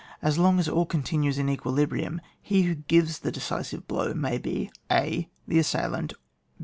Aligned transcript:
As 0.19 0.39
long 0.39 0.57
as 0.57 0.67
all 0.67 0.87
continues 0.87 1.37
in 1.37 1.47
equi 1.47 1.71
librium, 1.71 2.21
he 2.41 2.63
who 2.63 2.73
gives 2.73 3.19
the 3.19 3.31
decisive 3.31 3.87
blow 3.87 4.15
may 4.15 4.39
be— 4.39 4.71
(a) 5.05 5.29
The 5.47 5.59
assailant. 5.59 6.15